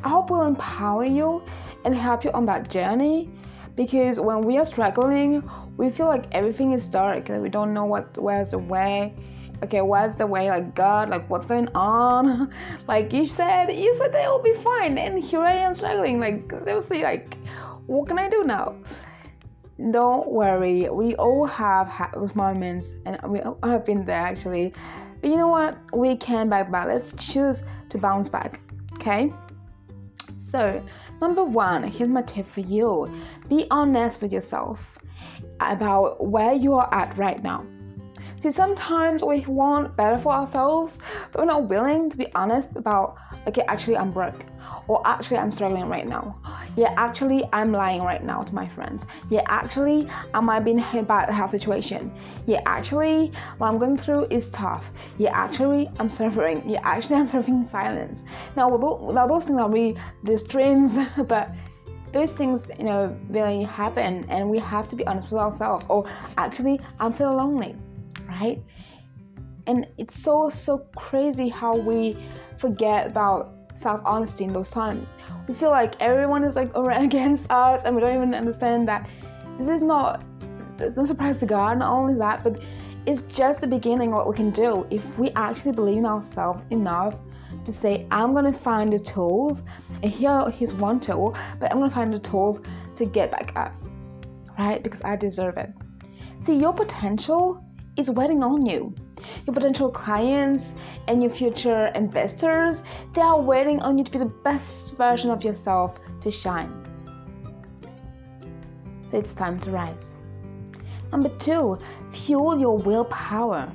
I 0.04 0.10
hope 0.10 0.30
will 0.30 0.44
empower 0.44 1.04
you 1.04 1.44
and 1.84 1.94
help 1.94 2.24
you 2.24 2.32
on 2.32 2.46
that 2.46 2.70
journey 2.70 3.30
because 3.76 4.20
when 4.20 4.42
we 4.42 4.58
are 4.58 4.66
struggling, 4.66 5.44
we 5.78 5.90
feel 5.90 6.08
like 6.08 6.26
everything 6.32 6.72
is 6.72 6.88
dark 6.88 7.30
and 7.30 7.42
we 7.42 7.50
don't 7.50 7.74
know 7.74 7.86
what 7.86 8.18
where's 8.18 8.50
the 8.50 8.58
way 8.58 9.14
okay 9.64 9.82
what's 9.82 10.16
the 10.16 10.26
way 10.26 10.50
like 10.50 10.74
god 10.76 11.10
like 11.10 11.30
what's 11.30 11.46
going 11.46 11.68
on? 11.76 12.54
Like 12.88 13.14
you 13.14 13.26
said 13.26 13.72
you 13.72 13.96
said 13.98 14.14
they 14.14 14.28
will 14.28 14.42
be 14.42 14.56
fine 14.56 14.98
and 14.98 15.24
here 15.24 15.42
i 15.42 15.54
am 15.54 15.76
struggling 15.76 16.20
like 16.20 16.52
seriously 16.64 17.04
like 17.04 17.38
what 17.86 18.08
can 18.08 18.20
i 18.20 18.30
do 18.30 18.44
now? 18.44 18.76
Don't 19.92 20.30
worry 20.30 20.90
we 20.90 21.16
all 21.16 21.46
have 21.46 21.88
had 21.88 22.12
those 22.14 22.36
moments 22.36 22.94
and 23.06 23.20
we 23.28 23.42
all 23.42 23.58
have 23.64 23.86
been 23.86 24.06
there 24.06 24.20
actually. 24.20 24.74
But 25.22 25.30
you 25.30 25.38
know 25.38 25.50
what? 25.50 25.78
We 25.94 26.16
can 26.16 26.50
back 26.50 26.72
back 26.72 26.88
let's 26.88 27.14
choose 27.18 27.64
to 27.90 27.98
bounce 27.98 28.30
back 28.30 28.62
okay? 28.94 29.34
So 30.36 30.82
number 31.22 31.44
one 31.44 31.84
here's 31.84 32.10
my 32.10 32.22
tip 32.24 32.48
for 32.48 32.62
you. 32.62 33.10
Be 33.50 33.68
honest 33.72 34.22
with 34.22 34.34
yourself 34.34 34.98
about 35.60 36.26
where 36.26 36.54
you 36.54 36.74
are 36.74 36.90
at 36.94 37.18
right 37.18 37.42
now. 37.44 37.66
See, 38.40 38.52
sometimes 38.52 39.22
we 39.22 39.42
want 39.48 39.98
better 39.98 40.18
for 40.18 40.32
ourselves, 40.32 41.00
but 41.34 41.42
we're 41.42 41.46
not 41.46 41.68
willing 41.68 42.10
to 42.10 42.16
be 42.16 42.34
honest 42.36 42.74
about, 42.78 43.18
okay, 43.46 43.64
actually, 43.68 43.98
I'm 43.98 44.12
broke. 44.14 44.46
Or 44.88 45.06
actually, 45.06 45.40
I'm 45.40 45.52
struggling 45.52 45.90
right 45.90 46.08
now. 46.08 46.40
Yeah, 46.78 46.94
actually, 46.96 47.44
I'm 47.52 47.74
lying 47.74 48.02
right 48.02 48.24
now 48.24 48.44
to 48.44 48.56
my 48.56 48.66
friends. 48.66 49.06
Yeah, 49.30 49.42
actually, 49.48 50.10
I 50.34 50.40
might 50.40 50.62
be 50.62 50.72
in 50.72 50.80
a 50.80 51.04
bad 51.04 51.30
health 51.30 51.52
situation. 51.52 52.14
Yeah, 52.46 52.62
actually, 52.66 53.34
what 53.58 53.68
I'm 53.68 53.78
going 53.78 53.98
through 53.98 54.28
is 54.30 54.50
tough. 54.52 54.90
Yeah, 55.18 55.32
actually, 55.34 55.90
I'm 56.00 56.10
suffering. 56.10 56.64
Yeah, 56.66 56.80
actually, 56.84 57.16
I'm 57.20 57.28
suffering 57.28 57.58
in 57.58 57.66
silence. 57.66 58.22
Now, 58.56 58.70
now 58.70 59.28
those 59.28 59.44
things 59.44 59.60
are 59.60 59.70
really 59.70 59.98
the 60.24 60.36
extremes, 60.36 60.98
but 61.28 61.52
those 62.14 62.32
things, 62.32 62.70
you 62.78 62.86
know, 62.86 63.14
really 63.28 63.64
happen, 63.64 64.26
and 64.30 64.50
we 64.50 64.60
have 64.60 64.88
to 64.90 64.96
be 64.96 65.06
honest 65.08 65.30
with 65.30 65.42
ourselves. 65.42 65.86
Or 65.90 66.10
actually, 66.38 66.80
I'm 67.02 67.12
feeling 67.12 67.36
lonely, 67.36 67.76
right? 68.40 68.62
And 69.68 69.88
it's 69.98 70.20
so 70.20 70.50
so 70.50 70.80
crazy 70.96 71.50
how 71.50 71.76
we 71.76 72.18
forget 72.58 73.08
about 73.08 73.54
self 73.76 74.02
honesty 74.06 74.44
in 74.44 74.54
those 74.54 74.70
times. 74.70 75.14
We 75.48 75.54
feel 75.54 75.70
like 75.70 75.96
everyone 76.00 76.44
is 76.44 76.56
like 76.56 76.72
against 76.76 77.50
us, 77.50 77.82
and 77.86 77.96
we 77.96 78.02
don't 78.02 78.16
even 78.16 78.34
understand 78.34 78.88
that 78.88 79.08
this 79.60 79.70
is 79.70 79.82
not. 79.82 80.24
There's 80.78 80.96
no 80.96 81.06
surprise 81.06 81.38
to 81.40 81.46
God. 81.46 81.80
Not 81.80 81.92
only 81.92 82.16
that, 82.16 82.44
but 82.44 82.60
it's 83.06 83.22
just 83.24 83.62
the 83.62 83.68
beginning 83.68 84.10
of 84.10 84.16
what 84.16 84.30
we 84.30 84.36
can 84.36 84.52
do 84.52 84.86
if 84.90 85.20
we 85.20 85.32
actually 85.32 85.72
believe 85.72 85.98
in 85.98 86.06
ourselves 86.06 86.64
enough 86.70 87.18
to 87.66 87.72
say, 87.72 88.06
I'm 88.12 88.34
gonna 88.34 88.54
find 88.54 88.94
the 88.94 89.00
tools, 89.00 89.64
and 90.04 90.12
here 90.12 90.50
here's 90.50 90.74
one 90.74 91.00
tool, 91.00 91.36
but 91.60 91.72
I'm 91.72 91.80
gonna 91.80 91.90
find 91.90 92.14
the 92.14 92.20
tools 92.20 92.60
to 92.96 93.06
get 93.06 93.32
back 93.32 93.52
up, 93.56 93.74
right? 94.58 94.82
Because 94.82 95.02
I 95.04 95.16
deserve 95.16 95.58
it. 95.58 95.72
See, 96.42 96.56
your 96.56 96.74
potential 96.74 97.64
is 98.00 98.10
waiting 98.10 98.42
on 98.44 98.66
you. 98.66 98.94
Your 99.46 99.54
potential 99.54 99.90
clients 99.90 100.74
and 101.08 101.22
your 101.22 101.32
future 101.32 101.88
investors, 101.88 102.84
they 103.14 103.22
are 103.22 103.40
waiting 103.40 103.82
on 103.82 103.98
you 103.98 104.06
to 104.06 104.12
be 104.12 104.20
the 104.20 104.34
best 104.44 104.96
version 104.96 105.30
of 105.30 105.44
yourself 105.44 106.00
to 106.22 106.32
shine. 106.32 106.72
So 109.04 109.18
it's 109.18 109.34
time 109.34 109.60
to 109.60 109.72
rise. 109.72 110.16
Number 111.12 111.30
two, 111.40 111.78
fuel 112.12 112.58
your 112.58 112.78
willpower 112.78 113.72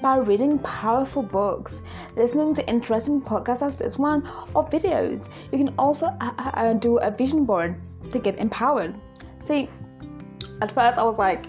by 0.00 0.16
reading 0.18 0.58
powerful 0.60 1.22
books, 1.22 1.82
listening 2.16 2.54
to 2.54 2.68
interesting 2.68 3.20
podcasts 3.20 3.62
as 3.62 3.76
this 3.76 3.98
one, 3.98 4.26
or 4.54 4.64
videos. 4.68 5.28
You 5.52 5.58
can 5.58 5.74
also 5.78 6.06
uh, 6.06 6.32
uh, 6.38 6.50
uh, 6.54 6.72
do 6.74 6.98
a 6.98 7.10
vision 7.10 7.44
board 7.44 7.80
to 8.10 8.18
get 8.18 8.38
empowered. 8.38 8.94
See, 9.40 9.68
at 10.62 10.72
first 10.72 10.98
I 10.98 11.02
was 11.02 11.18
like, 11.18 11.46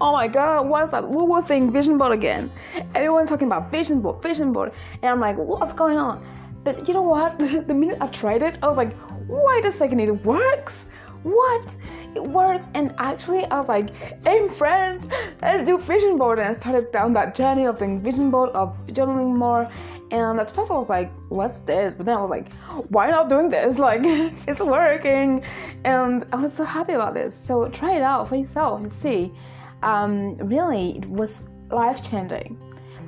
oh 0.00 0.12
my 0.12 0.28
god, 0.28 0.68
what 0.68 0.84
is 0.84 0.90
that 0.90 1.08
woo 1.08 1.24
woo 1.24 1.42
thing, 1.42 1.70
vision 1.70 1.98
board 1.98 2.12
again? 2.12 2.50
Everyone 2.94 3.26
talking 3.26 3.46
about 3.46 3.70
vision 3.70 4.00
board, 4.00 4.22
vision 4.22 4.52
board. 4.52 4.72
And 5.02 5.10
I'm 5.10 5.20
like, 5.20 5.36
what's 5.36 5.72
going 5.72 5.98
on? 5.98 6.24
But 6.64 6.86
you 6.88 6.94
know 6.94 7.02
what? 7.02 7.38
the 7.68 7.74
minute 7.74 7.98
I 8.00 8.06
tried 8.08 8.42
it, 8.42 8.58
I 8.62 8.68
was 8.68 8.76
like, 8.76 8.94
wait 9.28 9.64
a 9.64 9.72
second, 9.72 10.00
it 10.00 10.24
works 10.24 10.86
what? 11.22 11.76
It 12.14 12.22
works. 12.22 12.66
And 12.74 12.94
actually, 12.98 13.44
I 13.46 13.58
was 13.58 13.68
like, 13.68 13.90
hey, 14.24 14.48
friends, 14.48 15.10
let's 15.42 15.64
do 15.66 15.78
vision 15.78 16.16
board. 16.16 16.38
And 16.38 16.48
I 16.48 16.54
started 16.54 16.90
down 16.92 17.12
that 17.14 17.34
journey 17.34 17.66
of 17.66 17.78
doing 17.78 18.00
vision 18.00 18.30
board, 18.30 18.50
of 18.50 18.76
journaling 18.86 19.36
more. 19.36 19.70
And 20.10 20.40
at 20.40 20.50
first, 20.50 20.70
I 20.70 20.74
was 20.74 20.88
like, 20.88 21.12
what's 21.28 21.58
this? 21.58 21.94
But 21.94 22.06
then 22.06 22.16
I 22.16 22.20
was 22.20 22.30
like, 22.30 22.52
why 22.88 23.10
not 23.10 23.28
doing 23.28 23.50
this? 23.50 23.78
Like, 23.90 24.02
it's 24.04 24.60
working. 24.60 25.42
And 25.84 26.24
I 26.32 26.36
was 26.36 26.52
so 26.52 26.64
happy 26.64 26.94
about 26.94 27.14
this. 27.14 27.34
So 27.34 27.68
try 27.68 27.96
it 27.96 28.02
out 28.02 28.28
for 28.28 28.36
yourself 28.36 28.80
and 28.80 28.92
see. 28.92 29.32
Um, 29.82 30.36
really, 30.36 30.98
it 30.98 31.08
was 31.08 31.44
life 31.70 32.02
changing. 32.02 32.58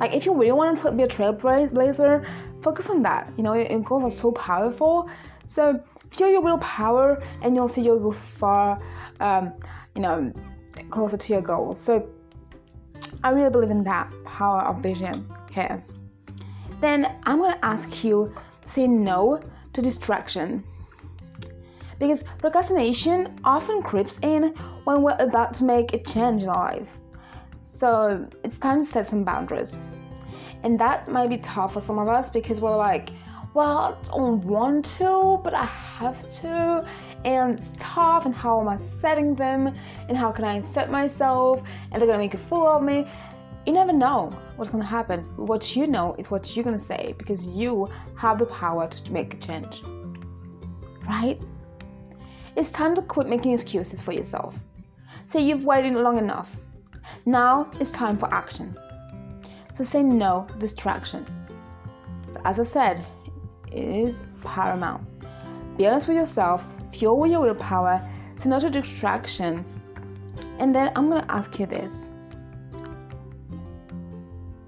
Like, 0.01 0.15
if 0.15 0.27
you 0.27 0.35
really 0.35 0.53
want 0.53 0.81
to 0.81 0.93
be 0.93 1.03
a 1.03 1.09
trailblazer, 1.09 2.27
focus 2.63 2.89
on 2.89 3.03
that. 3.03 3.33
You 3.37 3.45
know, 3.45 3.53
your 3.55 3.81
goals 3.81 4.13
are 4.13 4.17
so 4.17 4.33
powerful. 4.33 5.09
So 5.45 5.83
feel 6.13 6.31
your 6.31 6.41
willpower 6.41 7.23
and 7.43 7.57
you'll 7.57 7.69
see 7.69 7.81
you'll 7.81 7.99
go 7.99 8.13
far 8.13 8.81
um, 9.21 9.53
you 9.95 10.03
know 10.03 10.33
closer 10.91 11.17
to 11.17 11.33
your 11.33 11.43
goals 11.43 11.81
so 11.81 12.09
i 13.25 13.31
really 13.31 13.51
believe 13.51 13.71
in 13.71 13.85
that 13.85 14.11
power 14.25 14.63
of 14.63 14.83
vision 14.83 15.27
here 15.51 15.83
then 16.81 17.17
i'm 17.25 17.39
going 17.39 17.53
to 17.53 17.65
ask 17.65 18.05
you 18.05 18.35
say 18.67 18.87
no 18.87 19.41
to 19.73 19.83
distraction 19.83 20.63
because 22.03 22.25
procrastination 22.39 23.39
often 23.45 23.83
creeps 23.83 24.19
in 24.23 24.55
when 24.85 25.03
we're 25.03 25.17
about 25.19 25.55
to 25.55 25.65
make 25.65 25.95
a 25.95 25.99
change 26.03 26.43
in 26.43 26.49
our 26.49 26.73
life 26.73 26.89
so 27.79 28.29
it's 28.45 28.59
time 28.59 28.81
to 28.81 28.87
set 28.87 29.09
some 29.09 29.25
boundaries 29.25 29.77
and 30.65 30.79
that 30.79 31.09
might 31.09 31.29
be 31.29 31.39
tough 31.39 31.73
for 31.75 31.81
some 31.81 31.99
of 31.99 32.09
us 32.09 32.29
because 32.31 32.61
we're 32.61 32.77
like 32.77 33.11
well, 33.55 33.99
I 34.01 34.09
don't 34.09 34.43
want 34.45 34.87
to, 34.97 35.39
but 35.45 35.53
I 35.53 35.67
have 35.67 36.19
to, 36.41 36.89
and 37.25 37.59
it's 37.59 37.71
tough. 37.79 38.25
And 38.25 38.35
how 38.35 38.61
am 38.61 38.69
I 38.69 38.79
setting 38.79 39.35
them? 39.35 39.75
And 40.09 40.17
how 40.17 40.33
can 40.33 40.45
I 40.45 40.61
set 40.63 40.91
myself? 40.91 41.63
And 41.91 42.01
they're 42.01 42.07
gonna 42.07 42.19
make 42.19 42.35
a 42.35 42.39
fool 42.39 42.67
of 42.67 42.83
me. 42.83 43.07
You 43.67 43.75
never 43.75 43.93
know 43.93 44.31
what's 44.57 44.71
gonna 44.71 44.85
happen. 44.85 45.21
What 45.37 45.77
you 45.77 45.87
know 45.87 46.15
is 46.19 46.31
what 46.31 46.57
you're 46.57 46.65
gonna 46.65 46.79
say 46.79 47.15
because 47.19 47.45
you 47.47 47.89
have 48.17 48.39
the 48.39 48.47
power 48.47 48.89
to 48.89 49.13
make 49.13 49.35
a 49.35 49.37
change. 49.37 49.83
Right? 51.07 51.41
It's 52.55 52.71
time 52.71 52.95
to 52.97 53.03
quit 53.03 53.29
making 53.29 53.55
excuses 53.55 54.01
for 54.01 54.13
yourself. 54.13 54.55
Say 55.27 55.41
you've 55.41 55.65
waited 55.65 55.95
long 55.95 56.19
enough. 56.19 56.51
Now 57.25 57.71
it's 57.81 57.91
time 57.91 58.19
for 58.19 58.33
action. 58.33 58.77
So 59.79 59.85
say 59.85 60.03
no 60.03 60.47
distraction. 60.59 61.27
So 62.33 62.41
as 62.45 62.61
I 62.61 62.65
said, 62.65 63.07
is 63.71 64.21
paramount. 64.43 65.03
Be 65.79 65.87
honest 65.87 66.09
with 66.09 66.19
yourself, 66.19 66.65
fuel 66.93 67.27
your 67.27 67.41
willpower, 67.41 68.07
say 68.39 68.49
no 68.51 68.61
to 68.61 68.69
distraction. 68.69 69.65
And 70.59 70.75
then 70.75 70.93
I'm 70.95 71.09
gonna 71.09 71.25
ask 71.29 71.59
you 71.59 71.67
this 71.67 72.07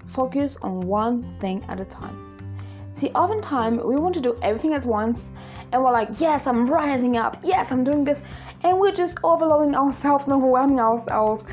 focus 0.07 0.57
on 0.61 0.79
one 0.79 1.37
thing 1.41 1.63
at 1.67 1.79
a 1.79 1.85
time. 1.85 2.34
See, 2.95 3.09
oftentimes 3.09 3.83
we 3.83 3.97
want 3.97 4.15
to 4.15 4.21
do 4.21 4.37
everything 4.41 4.73
at 4.73 4.85
once, 4.85 5.29
and 5.73 5.83
we're 5.83 5.91
like, 5.91 6.09
yes, 6.17 6.47
I'm 6.47 6.65
rising 6.65 7.17
up, 7.17 7.37
yes, 7.43 7.69
I'm 7.69 7.83
doing 7.83 8.05
this, 8.05 8.21
and 8.63 8.79
we're 8.79 8.93
just 8.93 9.17
overloading 9.21 9.75
ourselves 9.75 10.25
and 10.25 10.33
overwhelming 10.33 10.79
ourselves 10.79 11.43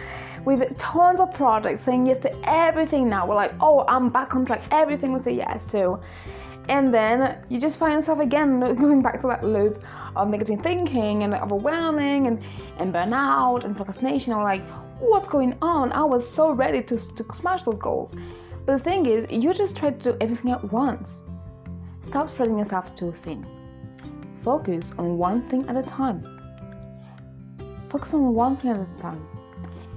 with 0.44 0.78
tons 0.78 1.18
of 1.18 1.34
projects, 1.34 1.82
saying 1.84 2.06
yes 2.06 2.20
to 2.20 2.48
everything 2.48 3.08
now. 3.08 3.26
We're 3.26 3.34
like, 3.34 3.54
oh, 3.60 3.84
I'm 3.88 4.08
back 4.08 4.36
on 4.36 4.46
track, 4.46 4.62
everything 4.70 5.12
we 5.12 5.18
say 5.18 5.32
yes 5.32 5.64
to 5.72 5.98
and 6.68 6.94
then 6.94 7.38
you 7.48 7.60
just 7.60 7.78
find 7.78 7.94
yourself 7.94 8.20
again 8.20 8.60
going 8.76 9.02
back 9.02 9.20
to 9.20 9.26
that 9.26 9.44
loop 9.44 9.82
of 10.14 10.28
negative 10.28 10.60
thinking 10.60 11.22
and 11.24 11.34
overwhelming 11.34 12.26
and, 12.28 12.42
and 12.78 12.94
burnout 12.94 13.64
and 13.64 13.74
procrastination. 13.76 14.32
I'm 14.32 14.42
like, 14.42 14.62
what's 15.00 15.26
going 15.26 15.56
on? 15.60 15.92
I 15.92 16.04
was 16.04 16.28
so 16.28 16.52
ready 16.52 16.82
to, 16.82 16.96
to 16.96 17.34
smash 17.34 17.64
those 17.64 17.78
goals. 17.78 18.14
But 18.64 18.78
the 18.78 18.78
thing 18.78 19.06
is, 19.06 19.26
you 19.30 19.52
just 19.52 19.76
try 19.76 19.90
to 19.90 20.12
do 20.12 20.16
everything 20.20 20.52
at 20.52 20.70
once. 20.72 21.22
Stop 22.02 22.28
spreading 22.28 22.58
yourself 22.58 22.94
too 22.94 23.12
thin. 23.24 23.46
Focus 24.42 24.92
on 24.98 25.16
one 25.16 25.40
thing 25.48 25.66
at 25.68 25.76
a 25.76 25.82
time. 25.82 26.22
Focus 27.88 28.12
on 28.12 28.34
one 28.34 28.56
thing 28.56 28.70
at 28.70 28.88
a 28.88 28.96
time. 28.96 29.26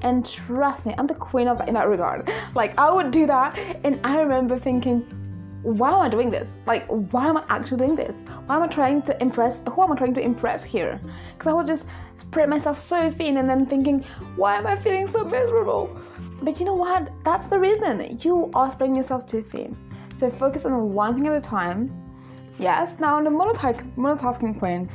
And 0.02 0.26
trust 0.26 0.86
me, 0.86 0.94
I'm 0.98 1.08
the 1.08 1.16
queen 1.16 1.48
of 1.48 1.58
that 1.58 1.68
in 1.68 1.74
that 1.74 1.90
regard. 1.90 2.32
Like 2.54 2.78
I 2.78 2.92
would 2.92 3.12
do 3.12 3.26
that, 3.26 3.58
and 3.84 4.00
I 4.04 4.20
remember 4.20 4.60
thinking, 4.60 5.02
why 5.64 5.90
am 5.90 6.02
I 6.02 6.10
doing 6.10 6.30
this? 6.30 6.60
Like, 6.68 6.86
why 6.88 7.28
am 7.28 7.38
I 7.38 7.44
actually 7.50 7.80
doing 7.80 7.96
this? 7.96 8.24
Why 8.46 8.58
am 8.58 8.64
I 8.64 8.68
trying 8.68 9.02
to 9.04 9.20
impress? 9.20 9.64
Who 9.68 9.82
am 9.82 9.92
I 9.92 9.96
trying 9.96 10.14
to 10.14 10.22
impress 10.22 10.64
here? 10.64 11.02
Because 11.34 11.50
I 11.50 11.54
was 11.54 11.66
just 11.66 11.88
spread 12.18 12.50
myself 12.50 12.78
so 12.78 13.10
thin 13.10 13.38
and 13.38 13.50
then 13.50 13.66
thinking, 13.66 14.06
why 14.36 14.58
am 14.58 14.68
I 14.68 14.76
feeling 14.76 15.08
so 15.08 15.24
miserable? 15.24 16.00
But 16.44 16.60
you 16.60 16.68
know 16.68 16.76
what? 16.76 17.10
That's 17.24 17.48
the 17.48 17.58
reason. 17.58 18.20
You 18.22 18.52
are 18.54 18.72
spreading 18.72 18.96
yourself 18.96 19.26
too 19.26 19.42
thin. 19.42 19.76
So 20.18 20.30
focus 20.30 20.66
on 20.66 20.94
one 20.94 21.16
thing 21.16 21.28
at 21.28 21.36
a 21.36 21.42
time. 21.42 21.92
Yes, 22.58 23.00
now 23.00 23.18
on 23.18 23.24
the 23.26 23.30
multitasking 23.30 24.60
queen, 24.60 24.90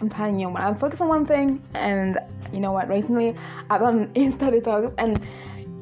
I'm 0.00 0.08
telling 0.08 0.38
you, 0.38 0.48
when 0.48 0.62
I'm 0.62 0.76
focused 0.76 1.00
on 1.00 1.08
one 1.08 1.24
thing, 1.24 1.62
and 1.74 2.18
you 2.52 2.60
know 2.60 2.72
what, 2.72 2.88
recently 2.88 3.36
I've 3.70 3.80
done 3.80 4.08
Insta 4.14 4.52
detox, 4.52 4.94
and 4.98 5.26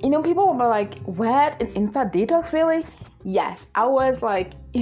you 0.03 0.11
know, 0.11 0.23
people 0.23 0.53
were 0.55 0.69
like, 0.69 0.99
what? 1.03 1.61
An 1.61 1.69
Insta 1.75 2.13
detox, 2.13 2.53
really? 2.53 2.85
yes, 3.25 3.67
I 3.75 3.87
was 3.87 4.23
like, 4.23 4.53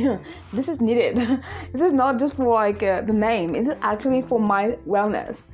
this 0.53 0.69
is 0.69 0.81
needed. 0.81 1.17
this 1.73 1.83
is 1.83 1.93
not 1.93 2.19
just 2.19 2.35
for 2.37 2.47
like 2.47 2.83
uh, 2.83 3.03
the 3.03 3.13
name. 3.13 3.55
It's 3.55 3.71
actually 3.83 4.23
for 4.23 4.41
my 4.41 4.79
wellness. 4.87 5.49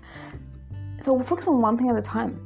So 1.01 1.13
we 1.13 1.25
focus 1.25 1.47
on 1.49 1.61
one 1.61 1.77
thing 1.77 1.91
at 1.91 1.97
a 1.97 2.03
time. 2.03 2.43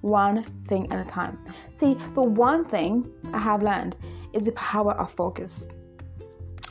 One 0.00 0.44
thing 0.68 0.92
at 0.92 1.04
a 1.04 1.08
time. 1.08 1.38
See, 1.78 1.96
but 2.14 2.24
one 2.24 2.64
thing 2.64 3.10
I 3.32 3.38
have 3.38 3.62
learned 3.62 3.96
is 4.34 4.46
the 4.46 4.52
power 4.52 4.92
of 4.92 5.12
focus. 5.12 5.66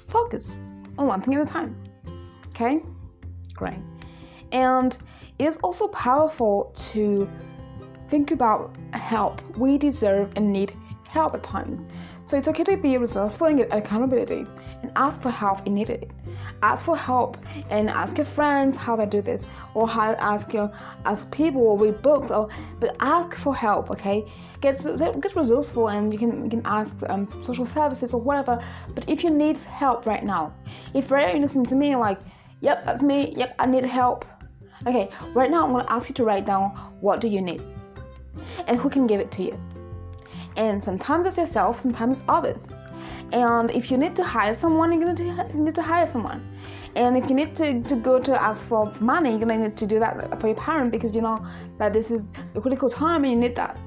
Focus 0.08 0.58
on 0.98 1.08
one 1.08 1.22
thing 1.22 1.36
at 1.36 1.42
a 1.42 1.46
time. 1.46 1.76
Okay? 2.50 2.82
Great. 3.54 3.80
And 4.52 4.96
it 5.40 5.46
is 5.46 5.58
also 5.58 5.88
powerful 5.88 6.72
to 6.92 7.30
think 8.10 8.32
about 8.32 8.76
help. 8.94 9.42
We 9.58 9.78
deserve 9.78 10.32
and 10.36 10.52
need 10.54 10.74
help 11.08 11.34
at 11.34 11.44
times. 11.44 11.86
So 12.26 12.38
it's 12.38 12.48
okay 12.48 12.64
to 12.64 12.78
be 12.78 12.98
resourceful 12.98 13.48
and 13.48 13.58
get 13.58 13.74
accountability 13.74 14.46
ask 14.96 15.22
for 15.22 15.32
help 15.32 15.60
if 15.66 15.72
needed. 15.72 16.12
Ask 16.62 16.86
for 16.86 16.98
help 16.98 17.38
and 17.70 17.90
ask 17.90 18.18
your 18.18 18.26
friends 18.26 18.78
how 18.78 18.96
they 18.96 19.06
do 19.06 19.22
this, 19.22 19.46
or 19.74 19.88
how 19.88 20.12
ask 20.14 20.54
your 20.54 20.72
ask 21.06 21.30
people 21.32 21.62
or 21.62 21.78
read 21.78 22.02
books, 22.02 22.32
or 22.32 22.50
but 22.80 22.96
ask 23.00 23.36
for 23.36 23.56
help. 23.56 23.92
Okay, 23.92 24.26
get 24.62 24.84
get 25.22 25.36
resourceful 25.36 25.90
and 25.90 26.14
you 26.14 26.20
can 26.20 26.44
you 26.44 26.50
can 26.50 26.62
ask 26.66 26.96
um, 27.10 27.28
social 27.44 27.66
services 27.66 28.14
or 28.14 28.22
whatever. 28.22 28.64
But 28.96 29.10
if 29.10 29.24
you 29.24 29.30
need 29.30 29.58
help 29.58 30.06
right 30.06 30.24
now, 30.24 30.54
if 30.94 31.12
right 31.12 31.28
now 31.28 31.34
you 31.34 31.42
listen 31.42 31.66
to 31.66 31.76
me 31.76 31.96
like, 31.96 32.20
yep, 32.62 32.86
that's 32.86 33.02
me. 33.02 33.34
Yep, 33.36 33.56
I 33.60 33.66
need 33.66 33.86
help. 33.86 34.26
Okay, 34.88 35.10
right 35.34 35.50
now 35.52 35.66
I'm 35.66 35.72
gonna 35.72 35.90
ask 35.90 36.10
you 36.10 36.16
to 36.16 36.24
write 36.24 36.46
down 36.46 36.70
what 37.02 37.22
do 37.22 37.28
you 37.28 37.42
need, 37.42 37.62
and 38.68 38.80
who 38.80 38.90
can 38.90 39.08
give 39.08 39.20
it 39.20 39.32
to 39.32 39.44
you 39.44 39.58
and 40.56 40.84
sometimes 40.84 41.26
it's 41.26 41.38
yourself, 41.38 41.82
sometimes 41.82 42.20
it's 42.20 42.30
others. 42.30 42.68
And 43.34 43.72
if 43.72 43.90
you 43.90 43.98
need 43.98 44.16
to 44.16 44.24
hire 44.24 44.54
someone, 44.54 44.94
you're 44.94 45.14
gonna 45.14 45.54
need 45.54 45.76
to 45.76 45.82
hire 45.82 46.06
someone. 46.06 46.48
And 46.96 47.18
if 47.18 47.28
you 47.28 47.36
need 47.36 47.56
to, 47.56 47.82
to 47.82 47.96
go 47.96 48.20
to 48.20 48.40
ask 48.40 48.68
for 48.68 48.94
money, 49.00 49.32
you're 49.32 49.40
gonna 49.40 49.58
need 49.58 49.76
to 49.78 49.88
do 49.88 50.00
that 50.00 50.40
for 50.40 50.48
your 50.48 50.56
parent 50.56 50.92
because 50.92 51.16
you 51.16 51.22
know 51.22 51.44
that 51.80 51.94
this 51.94 52.12
is 52.12 52.32
a 52.54 52.62
critical 52.62 52.92
time 52.92 53.24
and 53.24 53.34
you 53.34 53.40
need 53.40 53.56
that. 53.56 53.80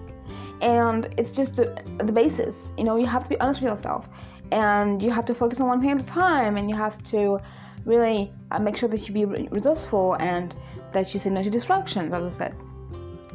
And 0.61 1.09
it's 1.17 1.31
just 1.31 1.57
the, 1.57 1.81
the 1.99 2.13
basis. 2.13 2.73
You 2.77 2.85
know, 2.85 2.97
you 2.97 3.07
have 3.07 3.23
to 3.23 3.31
be 3.31 3.39
honest 3.39 3.61
with 3.63 3.71
yourself, 3.71 4.09
and 4.51 5.01
you 5.01 5.11
have 5.13 5.25
to 5.27 5.35
focus 5.35 5.61
on 5.61 5.69
one 5.69 5.81
thing 5.81 5.93
at 5.93 6.01
a 6.03 6.07
time, 6.07 6.57
and 6.57 6.69
you 6.69 6.75
have 6.75 7.01
to 7.05 7.39
really 7.85 8.33
uh, 8.51 8.59
make 8.59 8.77
sure 8.77 8.89
that 8.89 9.07
you 9.07 9.15
be 9.15 9.25
resourceful 9.25 10.15
and 10.15 10.57
that 10.93 11.15
you 11.15 11.21
say 11.21 11.31
no 11.31 11.43
to 11.43 11.51
distractions, 11.51 12.13
as 12.13 12.23
I 12.23 12.31
said. 12.31 12.57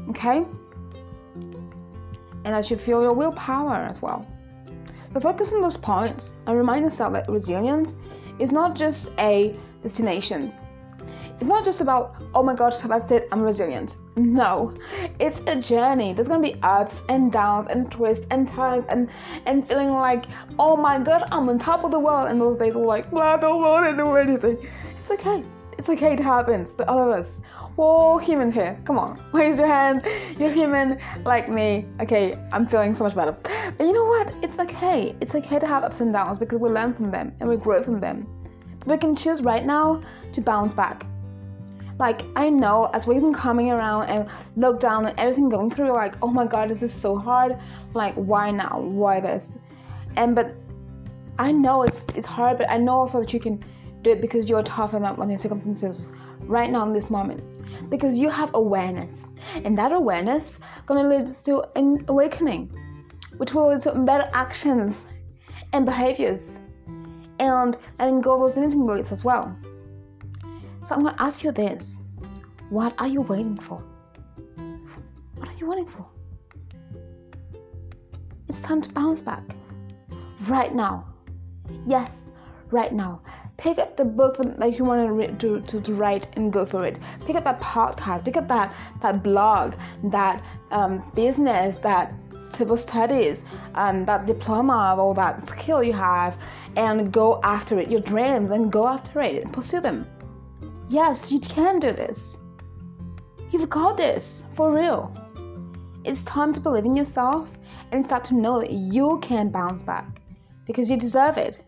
Okay 0.10 0.46
and 2.44 2.56
that 2.56 2.70
you 2.72 2.78
feel 2.78 3.02
your 3.02 3.14
willpower 3.14 3.76
as 3.76 4.02
well. 4.02 4.26
But 5.14 5.24
focus 5.24 5.52
on 5.54 5.62
those 5.62 5.78
points 5.78 6.32
and 6.48 6.58
remind 6.58 6.84
yourself 6.84 7.14
that 7.14 7.30
resilience 7.30 7.96
is 8.40 8.52
not 8.52 8.76
just 8.76 9.10
a 9.20 9.56
destination. 9.84 10.54
It's 11.40 11.50
not 11.50 11.66
just 11.66 11.82
about, 11.82 12.16
oh 12.36 12.44
my 12.44 12.54
gosh, 12.54 12.78
that's 12.78 13.10
it, 13.10 13.28
I'm 13.32 13.42
resilient. 13.42 13.96
No, 14.16 14.74
it's 15.20 15.42
a 15.48 15.56
journey. 15.56 16.14
There's 16.14 16.28
gonna 16.28 16.42
be 16.42 16.60
ups 16.62 17.02
and 17.10 17.32
downs 17.32 17.68
and 17.70 17.90
twists 17.92 18.28
and 18.30 18.48
turns 18.48 18.86
and 18.88 19.10
and 19.46 19.68
feeling 19.68 19.92
like, 19.92 20.26
oh 20.60 20.76
my 20.76 21.00
god, 21.00 21.28
I'm 21.32 21.50
on 21.50 21.58
top 21.58 21.84
of 21.84 21.92
the 21.92 22.00
world. 22.00 22.30
And 22.30 22.40
those 22.40 22.58
days 22.58 22.76
are 22.76 22.86
like, 22.86 23.12
well, 23.12 23.24
I 23.24 23.38
don't 23.38 23.62
want 23.62 23.90
to 23.90 23.96
do 23.96 24.16
anything. 24.16 24.70
It's 25.00 25.10
okay. 25.12 25.44
It's 25.82 25.90
okay, 25.90 26.14
it 26.14 26.20
happens 26.20 26.72
to 26.74 26.88
all 26.88 27.02
of 27.02 27.10
us. 27.10 27.40
We're 27.76 27.86
all 27.86 28.20
human 28.20 28.52
here. 28.52 28.80
Come 28.86 29.00
on, 29.00 29.20
raise 29.34 29.58
your 29.58 29.68
hand. 29.68 30.08
You're 30.38 30.52
human 30.52 31.02
like 31.26 31.50
me. 31.50 31.88
Okay, 32.00 32.38
I'm 32.52 32.68
feeling 32.68 32.94
so 32.94 33.04
much 33.04 33.16
better. 33.16 33.32
But 33.32 33.88
you 33.88 33.92
know 33.92 34.06
what? 34.06 34.32
It's 34.44 34.60
okay. 34.60 35.16
It's 35.22 35.34
okay 35.34 35.58
to 35.58 35.66
have 35.66 35.84
ups 35.84 36.00
and 36.00 36.14
downs 36.14 36.38
because 36.38 36.60
we 36.60 36.70
learn 36.70 36.94
from 36.94 37.10
them 37.10 37.34
and 37.40 37.50
we 37.50 37.58
grow 37.58 37.82
from 37.82 38.00
them. 38.00 38.28
We 38.86 38.96
can 38.96 39.16
choose 39.16 39.42
right 39.42 39.66
now 39.66 40.04
to 40.34 40.40
bounce 40.40 40.72
back. 40.72 41.04
Like 41.98 42.22
I 42.36 42.52
know 42.52 42.92
as 42.94 43.08
we've 43.08 43.20
been 43.20 43.34
coming 43.34 43.72
around 43.72 44.04
and 44.04 44.30
lockdown 44.60 45.10
and 45.10 45.20
everything 45.20 45.50
going 45.50 45.72
through, 45.72 45.94
like, 45.94 46.14
oh 46.22 46.28
my 46.28 46.46
god, 46.46 46.70
this 46.70 46.84
is 46.84 46.94
so 46.94 47.18
hard. 47.18 47.58
Like, 47.96 48.14
why 48.14 48.52
now? 48.52 48.82
Why 48.82 49.20
this? 49.20 49.50
And 50.16 50.36
but 50.36 50.54
I 51.40 51.52
know 51.52 51.82
it's 51.82 52.06
it's 52.14 52.28
hard, 52.28 52.60
but 52.60 52.70
I 52.70 52.78
know 52.78 53.00
also 53.00 53.22
that 53.22 53.34
you 53.34 53.40
can 53.40 53.60
do 54.02 54.12
it 54.12 54.22
because 54.22 54.50
you're 54.50 54.64
tough 54.64 54.94
enough 54.94 55.20
on 55.20 55.30
your 55.30 55.38
circumstances 55.38 56.06
right 56.42 56.70
now 56.70 56.86
in 56.86 56.94
this 56.94 57.10
moment. 57.10 57.42
Because 57.90 58.18
you 58.18 58.30
have 58.30 58.52
awareness. 58.54 59.16
And 59.64 59.78
that 59.78 59.92
awareness 59.92 60.60
gonna 60.86 61.08
lead 61.08 61.36
to 61.46 61.64
an 61.76 62.04
awakening, 62.08 62.72
which 63.38 63.54
will 63.54 63.70
lead 63.70 63.82
to 63.84 63.94
better 63.94 64.30
actions 64.34 64.96
and 65.74 65.86
behaviors. 65.86 66.52
And 67.40 67.78
letting 68.00 68.22
go 68.22 68.36
of 68.36 68.42
those 68.42 68.56
limiting 68.56 68.86
beliefs 68.86 69.12
as 69.12 69.24
well. 69.24 69.56
So 70.84 70.96
I'm 70.96 71.04
gonna 71.04 71.16
ask 71.20 71.44
you 71.44 71.52
this. 71.52 71.98
What 72.70 72.94
are 73.00 73.08
you 73.08 73.22
waiting 73.22 73.58
for? 73.58 73.84
What 75.36 75.50
are 75.50 75.58
you 75.58 75.68
waiting 75.68 75.88
for? 75.88 76.06
It's 78.48 78.62
time 78.62 78.82
to 78.82 78.90
bounce 78.90 79.22
back. 79.22 79.44
Right 80.42 80.74
now. 80.74 81.06
Yes, 81.86 82.20
right 82.72 82.94
now 82.94 83.22
pick 83.62 83.78
up 83.78 83.96
the 83.96 84.04
book 84.04 84.38
that 84.58 84.76
you 84.76 84.84
want 84.84 85.00
to, 85.08 85.38
to, 85.38 85.62
to, 85.68 85.82
to 85.82 85.94
write 85.94 86.26
and 86.34 86.52
go 86.52 86.66
for 86.66 86.84
it. 86.84 86.98
Pick 87.28 87.36
up 87.36 87.44
that 87.44 87.62
podcast 87.62 88.26
pick 88.26 88.36
up 88.36 88.48
that 88.48 88.74
that 89.04 89.22
blog 89.22 89.76
that 90.06 90.44
um, 90.72 91.04
business 91.14 91.78
that 91.78 92.12
civil 92.58 92.76
studies 92.76 93.44
um, 93.76 94.04
that 94.06 94.26
diploma 94.26 94.96
or 94.98 95.14
that 95.14 95.48
skill 95.48 95.84
you 95.84 95.94
have 95.94 96.38
and 96.76 97.12
go 97.12 97.40
after 97.44 97.80
it 97.80 97.92
your 97.92 98.02
dreams 98.02 98.50
and 98.50 98.72
go 98.72 98.88
after 98.88 99.22
it 99.22 99.44
and 99.44 99.54
pursue 99.54 99.80
them. 99.80 100.08
Yes 100.90 101.32
you 101.32 101.40
can 101.40 101.80
do 101.80 101.92
this. 101.92 102.38
You've 103.52 103.70
got 103.70 103.96
this 103.96 104.44
for 104.56 104.74
real. 104.74 105.16
It's 106.04 106.24
time 106.24 106.52
to 106.54 106.60
believe 106.60 106.86
in 106.86 106.96
yourself 106.96 107.60
and 107.92 108.04
start 108.04 108.24
to 108.26 108.34
know 108.34 108.60
that 108.60 108.72
you 108.72 109.20
can 109.22 109.50
bounce 109.50 109.84
back 109.84 110.20
because 110.66 110.90
you 110.90 110.98
deserve 110.98 111.38
it 111.38 111.62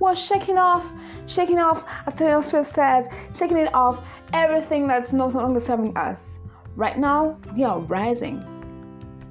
was 0.00 0.18
shaking 0.18 0.58
off, 0.58 0.90
shaking 1.26 1.58
off, 1.58 1.84
as 2.06 2.14
Taylor 2.14 2.42
Swift 2.42 2.68
says, 2.68 3.06
shaking 3.34 3.58
it 3.58 3.72
off 3.74 4.02
everything 4.32 4.88
that's 4.88 5.12
no 5.12 5.28
longer 5.28 5.60
serving 5.60 5.96
us. 5.96 6.38
Right 6.74 6.98
now, 6.98 7.38
we 7.54 7.64
are 7.64 7.78
rising. 7.80 8.42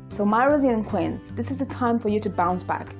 So, 0.09 0.23
my 0.23 0.45
resilient 0.45 0.87
queens, 0.87 1.31
this 1.31 1.51
is 1.51 1.57
the 1.57 1.65
time 1.65 1.99
for 1.99 2.09
you 2.09 2.19
to 2.19 2.29
bounce 2.29 2.63
back. 2.63 2.95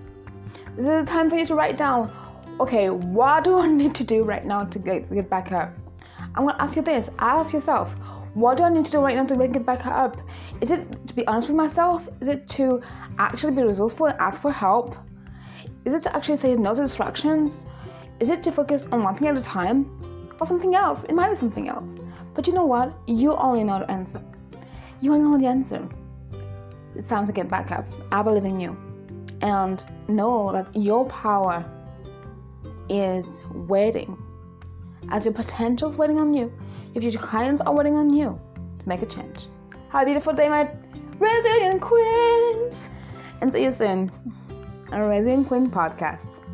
This 0.75 0.87
is 0.87 1.05
the 1.05 1.11
time 1.11 1.29
for 1.29 1.37
you 1.37 1.45
to 1.45 1.55
write 1.55 1.77
down, 1.77 2.11
okay, 2.59 2.89
what 2.89 3.43
do 3.43 3.59
I 3.59 3.67
need 3.67 3.93
to 3.95 4.03
do 4.03 4.23
right 4.23 4.45
now 4.45 4.65
to 4.65 4.79
get, 4.79 5.11
get 5.13 5.29
back 5.29 5.51
up? 5.51 5.71
I'm 6.35 6.45
gonna 6.45 6.57
ask 6.59 6.75
you 6.75 6.81
this 6.81 7.09
ask 7.19 7.53
yourself, 7.53 7.95
what 8.33 8.57
do 8.57 8.63
I 8.63 8.69
need 8.69 8.85
to 8.85 8.91
do 8.91 8.99
right 8.99 9.15
now 9.15 9.25
to 9.25 9.47
get 9.47 9.65
back 9.65 9.85
up? 9.85 10.17
Is 10.61 10.71
it 10.71 11.07
to 11.07 11.15
be 11.15 11.25
honest 11.27 11.47
with 11.47 11.57
myself? 11.57 12.07
Is 12.21 12.27
it 12.27 12.47
to 12.49 12.81
actually 13.17 13.55
be 13.55 13.63
resourceful 13.63 14.07
and 14.07 14.19
ask 14.19 14.41
for 14.41 14.51
help? 14.51 14.95
Is 15.85 15.93
it 15.93 16.03
to 16.03 16.15
actually 16.15 16.37
say 16.37 16.55
no 16.55 16.75
to 16.75 16.81
distractions? 16.81 17.63
Is 18.19 18.29
it 18.29 18.43
to 18.43 18.51
focus 18.51 18.87
on 18.91 19.01
one 19.01 19.15
thing 19.15 19.27
at 19.27 19.37
a 19.37 19.41
time? 19.41 19.89
Or 20.39 20.45
something 20.45 20.75
else? 20.75 21.03
It 21.05 21.13
might 21.13 21.29
be 21.29 21.35
something 21.35 21.69
else. 21.69 21.95
But 22.33 22.47
you 22.47 22.53
know 22.53 22.65
what? 22.65 22.93
You 23.07 23.35
only 23.35 23.63
know 23.63 23.79
the 23.79 23.91
answer. 23.91 24.21
You 25.01 25.13
only 25.13 25.29
know 25.29 25.37
the 25.37 25.47
answer. 25.47 25.87
It's 26.95 27.07
time 27.07 27.25
to 27.25 27.31
get 27.31 27.49
back 27.49 27.71
up. 27.71 27.85
I 28.11 28.21
believe 28.21 28.45
in 28.45 28.59
you. 28.59 28.77
And 29.41 29.83
know 30.07 30.51
that 30.51 30.67
your 30.75 31.05
power 31.05 31.63
is 32.89 33.39
waiting. 33.51 34.17
As 35.09 35.25
your 35.25 35.33
potential 35.33 35.87
is 35.87 35.95
waiting 35.95 36.19
on 36.19 36.33
you, 36.33 36.51
your 36.93 37.01
future 37.01 37.19
clients 37.19 37.61
are 37.61 37.73
waiting 37.73 37.95
on 37.95 38.13
you 38.13 38.39
to 38.79 38.89
make 38.89 39.01
a 39.01 39.05
change. 39.05 39.47
Have 39.89 40.03
a 40.03 40.05
beautiful 40.05 40.33
day, 40.33 40.49
my 40.49 40.69
resilient 41.19 41.81
queens. 41.81 42.85
And 43.41 43.51
see 43.51 43.63
you 43.63 43.71
soon. 43.71 44.11
A 44.91 44.99
Resilient 45.03 45.47
Queen 45.47 45.69
podcast. 45.69 46.48